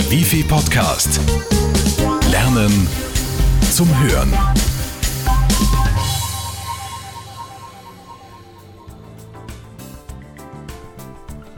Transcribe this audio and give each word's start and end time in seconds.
Der 0.00 0.10
Wifi 0.10 0.42
Podcast. 0.42 1.20
Lernen 2.30 2.88
zum 3.70 3.86
Hören. 4.02 4.32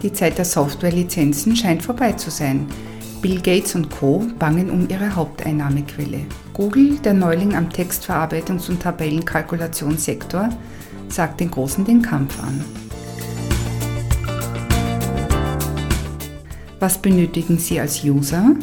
Die 0.03 0.13
Zeit 0.13 0.39
der 0.39 0.45
Softwarelizenzen 0.45 1.55
scheint 1.55 1.85
vorbei 1.85 2.15
zu 2.15 2.33
sein. 2.33 2.67
Bill 3.21 3.41
Gates 3.41 3.77
und 3.77 3.91
Co. 3.91 4.27
bangen 4.41 4.71
um 4.71 4.89
ihre 4.89 5.15
Haupteinnahmequelle. 5.15 6.23
Google, 6.53 6.99
der 6.99 7.15
Neuling 7.15 7.55
am 7.55 7.69
Textverarbeitungs- 7.69 8.69
und 8.69 8.83
Tabellenkalkulationssektor, 8.83 10.49
sagt 11.09 11.39
den 11.39 11.53
Großen 11.53 11.85
den 11.85 12.03
Kampf 12.03 12.43
an. 12.43 12.65
Was 16.83 16.99
benötigen 16.99 17.59
Sie 17.59 17.79
als 17.79 18.03
User? 18.03 18.57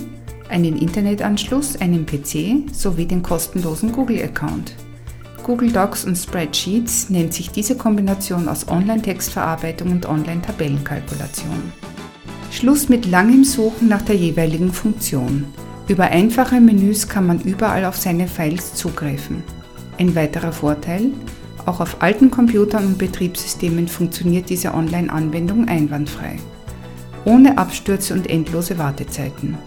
Einen 0.49 0.75
Internetanschluss, 0.77 1.79
einen 1.79 2.05
PC 2.05 2.69
sowie 2.69 3.05
den 3.05 3.23
kostenlosen 3.23 3.93
Google-Account. 3.93 4.75
Google 5.41 5.71
Docs 5.71 6.03
und 6.03 6.17
Spreadsheets 6.17 7.09
nennt 7.09 7.33
sich 7.33 7.49
diese 7.49 7.77
Kombination 7.77 8.49
aus 8.49 8.67
Online-Textverarbeitung 8.67 9.91
und 9.91 10.05
Online-Tabellenkalkulation. 10.05 11.71
Schluss 12.51 12.89
mit 12.89 13.05
langem 13.05 13.45
Suchen 13.45 13.87
nach 13.87 14.01
der 14.01 14.17
jeweiligen 14.17 14.73
Funktion. 14.73 15.45
Über 15.87 16.07
einfache 16.07 16.59
Menüs 16.59 17.07
kann 17.07 17.25
man 17.25 17.39
überall 17.39 17.85
auf 17.85 17.95
seine 17.95 18.27
Files 18.27 18.73
zugreifen. 18.73 19.43
Ein 19.97 20.13
weiterer 20.13 20.51
Vorteil, 20.51 21.11
auch 21.65 21.79
auf 21.79 22.01
alten 22.01 22.29
Computern 22.29 22.85
und 22.85 22.97
Betriebssystemen 22.97 23.87
funktioniert 23.87 24.49
diese 24.49 24.73
Online-Anwendung 24.73 25.69
einwandfrei 25.69 26.37
ohne 27.25 27.57
Abstürze 27.57 28.13
und 28.13 28.29
endlose 28.29 28.77
Wartezeiten. 28.77 29.57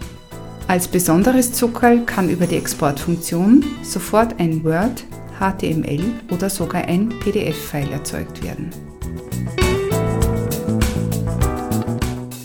Als 0.67 0.87
besonderes 0.87 1.53
Zuckerl 1.53 2.01
kann 2.05 2.29
über 2.29 2.47
die 2.47 2.55
Exportfunktion 2.55 3.63
sofort 3.83 4.39
ein 4.39 4.63
Word, 4.63 5.03
HTML 5.39 6.03
oder 6.31 6.49
sogar 6.49 6.85
ein 6.85 7.09
PDF-File 7.19 7.91
erzeugt 7.91 8.43
werden. 8.43 8.69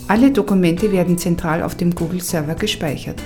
Alle 0.07 0.31
Dokumente 0.31 0.91
werden 0.91 1.17
zentral 1.17 1.61
auf 1.61 1.75
dem 1.75 1.93
Google-Server 1.93 2.55
gespeichert 2.55 3.21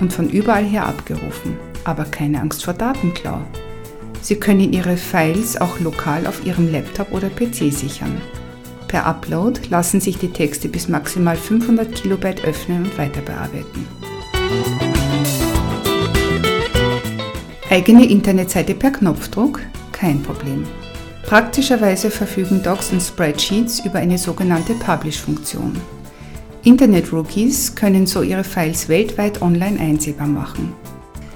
und 0.00 0.12
von 0.12 0.28
überall 0.28 0.64
her 0.64 0.86
abgerufen, 0.86 1.56
aber 1.84 2.04
keine 2.04 2.40
Angst 2.40 2.64
vor 2.64 2.74
Datenklau. 2.74 3.40
Sie 4.20 4.34
können 4.34 4.72
Ihre 4.72 4.96
Files 4.96 5.60
auch 5.60 5.78
lokal 5.78 6.26
auf 6.26 6.44
Ihrem 6.44 6.70
Laptop 6.72 7.12
oder 7.12 7.28
PC 7.30 7.72
sichern. 7.72 8.20
Per 8.88 9.04
Upload 9.04 9.60
lassen 9.68 10.00
sich 10.00 10.18
die 10.18 10.30
Texte 10.30 10.68
bis 10.68 10.88
maximal 10.88 11.36
500 11.36 11.94
Kilobyte 11.94 12.44
öffnen 12.44 12.84
und 12.84 12.98
weiter 12.98 13.20
bearbeiten. 13.20 13.86
Eigene 17.68 18.06
Internetseite 18.08 18.74
per 18.74 18.92
Knopfdruck? 18.92 19.60
Kein 19.92 20.22
Problem. 20.22 20.64
Praktischerweise 21.24 22.10
verfügen 22.10 22.62
Docs 22.62 22.92
und 22.92 23.02
Spreadsheets 23.02 23.84
über 23.84 23.98
eine 23.98 24.18
sogenannte 24.18 24.74
Publish-Funktion. 24.74 25.76
Internet-Rookies 26.62 27.74
können 27.74 28.06
so 28.06 28.22
ihre 28.22 28.44
Files 28.44 28.88
weltweit 28.88 29.42
online 29.42 29.80
einsehbar 29.80 30.28
machen. 30.28 30.72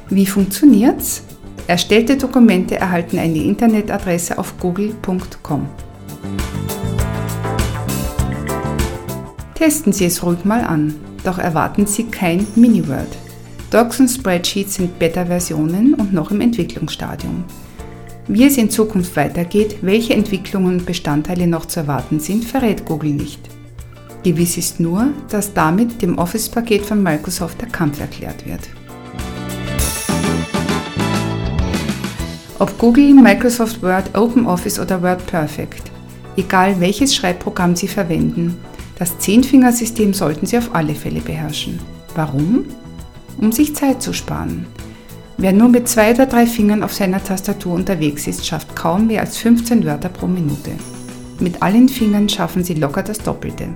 Wie 0.08 0.26
funktioniert's? 0.26 1.22
Erstellte 1.66 2.16
Dokumente 2.16 2.76
erhalten 2.76 3.18
eine 3.18 3.38
Internetadresse 3.38 4.38
auf 4.38 4.58
google.com. 4.58 5.68
Testen 9.60 9.92
Sie 9.92 10.06
es 10.06 10.22
ruhig 10.22 10.46
mal 10.46 10.64
an, 10.64 10.94
doch 11.22 11.36
erwarten 11.36 11.84
Sie 11.84 12.04
kein 12.04 12.46
Mini-Word. 12.56 13.18
Docs 13.70 14.00
und 14.00 14.08
Spreadsheets 14.08 14.76
sind 14.76 14.98
Beta-Versionen 14.98 15.92
und 15.92 16.14
noch 16.14 16.30
im 16.30 16.40
Entwicklungsstadium. 16.40 17.44
Wie 18.26 18.46
es 18.46 18.56
in 18.56 18.70
Zukunft 18.70 19.14
weitergeht, 19.16 19.76
welche 19.82 20.14
Entwicklungen 20.14 20.78
und 20.78 20.86
Bestandteile 20.86 21.46
noch 21.46 21.66
zu 21.66 21.80
erwarten 21.80 22.20
sind, 22.20 22.46
verrät 22.46 22.86
Google 22.86 23.10
nicht. 23.10 23.50
Gewiss 24.22 24.56
ist 24.56 24.80
nur, 24.80 25.08
dass 25.28 25.52
damit 25.52 26.00
dem 26.00 26.16
Office-Paket 26.16 26.86
von 26.86 27.02
Microsoft 27.02 27.60
der 27.60 27.68
Kampf 27.68 28.00
erklärt 28.00 28.46
wird. 28.46 28.62
Ob 32.58 32.78
Google, 32.78 33.12
Microsoft 33.12 33.82
Word, 33.82 34.16
OpenOffice 34.16 34.80
oder 34.80 35.02
WordPerfect, 35.02 35.82
egal 36.38 36.80
welches 36.80 37.14
Schreibprogramm 37.14 37.76
Sie 37.76 37.88
verwenden, 37.88 38.56
das 39.00 39.18
Zehnfingersystem 39.18 40.12
sollten 40.12 40.44
Sie 40.44 40.58
auf 40.58 40.74
alle 40.74 40.94
Fälle 40.94 41.22
beherrschen. 41.22 41.78
Warum? 42.14 42.66
Um 43.40 43.50
sich 43.50 43.74
Zeit 43.74 44.02
zu 44.02 44.12
sparen. 44.12 44.66
Wer 45.38 45.54
nur 45.54 45.70
mit 45.70 45.88
zwei 45.88 46.12
oder 46.12 46.26
drei 46.26 46.44
Fingern 46.44 46.82
auf 46.82 46.92
seiner 46.92 47.24
Tastatur 47.24 47.72
unterwegs 47.72 48.26
ist, 48.26 48.46
schafft 48.46 48.76
kaum 48.76 49.06
mehr 49.06 49.22
als 49.22 49.38
15 49.38 49.86
Wörter 49.86 50.10
pro 50.10 50.26
Minute. 50.26 50.72
Mit 51.38 51.62
allen 51.62 51.88
Fingern 51.88 52.28
schaffen 52.28 52.62
Sie 52.62 52.74
locker 52.74 53.02
das 53.02 53.16
Doppelte. 53.16 53.68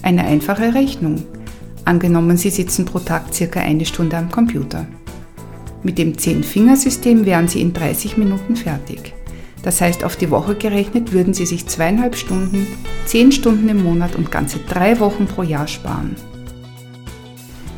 Eine 0.00 0.24
einfache 0.24 0.72
Rechnung. 0.72 1.24
Angenommen, 1.84 2.38
Sie 2.38 2.48
sitzen 2.48 2.86
pro 2.86 3.00
Tag 3.00 3.34
circa 3.34 3.60
eine 3.60 3.84
Stunde 3.84 4.16
am 4.16 4.30
Computer. 4.30 4.86
Mit 5.82 5.98
dem 5.98 6.16
Zehn-Fingersystem 6.16 7.26
wären 7.26 7.48
Sie 7.48 7.60
in 7.60 7.74
30 7.74 8.16
Minuten 8.16 8.56
fertig. 8.56 9.12
Das 9.62 9.80
heißt, 9.80 10.04
auf 10.04 10.16
die 10.16 10.30
Woche 10.30 10.54
gerechnet 10.54 11.12
würden 11.12 11.34
Sie 11.34 11.46
sich 11.46 11.66
zweieinhalb 11.66 12.16
Stunden, 12.16 12.66
zehn 13.06 13.32
Stunden 13.32 13.68
im 13.68 13.82
Monat 13.82 14.14
und 14.14 14.30
ganze 14.30 14.60
drei 14.60 15.00
Wochen 15.00 15.26
pro 15.26 15.42
Jahr 15.42 15.66
sparen. 15.66 16.14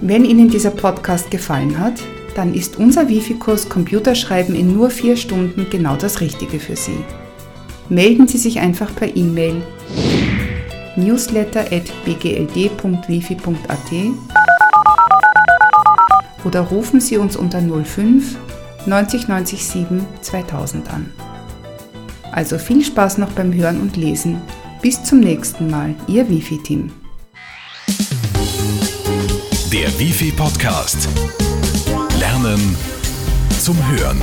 Wenn 0.00 0.24
Ihnen 0.24 0.48
dieser 0.48 0.70
Podcast 0.70 1.30
gefallen 1.30 1.78
hat, 1.78 1.94
dann 2.34 2.54
ist 2.54 2.78
unser 2.78 3.08
Wifi-Kurs 3.08 3.68
Computerschreiben 3.68 4.54
in 4.54 4.72
nur 4.72 4.90
vier 4.90 5.16
Stunden 5.16 5.66
genau 5.68 5.96
das 5.96 6.20
Richtige 6.20 6.60
für 6.60 6.76
Sie. 6.76 7.04
Melden 7.88 8.28
Sie 8.28 8.38
sich 8.38 8.60
einfach 8.60 8.94
per 8.94 9.16
E-Mail 9.16 9.62
newsletter.bgld.wifi.at 10.96 13.90
oder 16.44 16.60
rufen 16.60 17.00
Sie 17.00 17.16
uns 17.16 17.36
unter 17.36 17.60
05 17.60 18.36
90 18.86 19.28
90 19.28 19.66
7 19.66 20.06
2000 20.22 20.92
an. 20.92 21.12
Also 22.32 22.58
viel 22.58 22.84
Spaß 22.84 23.18
noch 23.18 23.30
beim 23.32 23.52
Hören 23.52 23.80
und 23.80 23.96
Lesen. 23.96 24.40
Bis 24.82 25.02
zum 25.02 25.20
nächsten 25.20 25.68
Mal, 25.68 25.94
Ihr 26.06 26.28
Wifi-Team. 26.28 26.90
Der 29.72 29.98
Wifi 29.98 30.32
Podcast. 30.32 31.08
Lernen 32.18 32.76
zum 33.58 33.76
Hören. 33.88 34.20